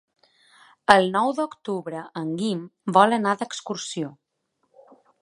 [0.93, 2.65] El nou d'octubre en Guim
[2.99, 4.15] vol anar d'excursió.